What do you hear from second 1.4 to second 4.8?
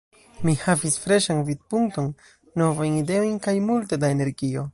vidpunkton, novajn ideojn kaj multe da energio.